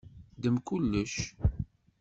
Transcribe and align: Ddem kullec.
Ddem 0.35 0.57
kullec. 0.67 1.13